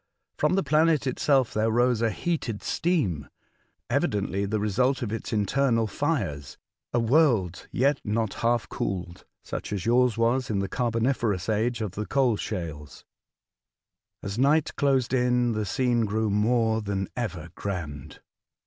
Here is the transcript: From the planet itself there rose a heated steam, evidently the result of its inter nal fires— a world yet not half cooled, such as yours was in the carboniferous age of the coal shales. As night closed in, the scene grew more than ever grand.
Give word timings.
From 0.35 0.55
the 0.55 0.63
planet 0.63 1.05
itself 1.05 1.53
there 1.53 1.69
rose 1.69 2.01
a 2.01 2.09
heated 2.09 2.63
steam, 2.63 3.29
evidently 3.87 4.45
the 4.47 4.59
result 4.59 5.03
of 5.03 5.11
its 5.13 5.31
inter 5.31 5.69
nal 5.69 5.85
fires— 5.85 6.57
a 6.91 6.99
world 6.99 7.67
yet 7.71 8.01
not 8.03 8.33
half 8.41 8.67
cooled, 8.67 9.25
such 9.43 9.71
as 9.71 9.85
yours 9.85 10.17
was 10.17 10.49
in 10.49 10.57
the 10.57 10.67
carboniferous 10.67 11.47
age 11.49 11.81
of 11.81 11.91
the 11.91 12.07
coal 12.07 12.35
shales. 12.35 13.05
As 14.23 14.39
night 14.39 14.75
closed 14.75 15.13
in, 15.13 15.51
the 15.51 15.67
scene 15.67 16.05
grew 16.05 16.31
more 16.31 16.81
than 16.81 17.07
ever 17.15 17.51
grand. 17.53 18.21